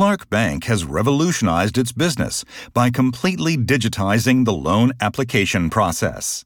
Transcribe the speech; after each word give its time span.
Clark 0.00 0.30
Bank 0.30 0.64
has 0.64 0.86
revolutionized 0.86 1.76
its 1.76 1.92
business 1.92 2.42
by 2.72 2.88
completely 2.88 3.58
digitizing 3.58 4.46
the 4.46 4.54
loan 4.54 4.92
application 4.98 5.68
process. 5.68 6.42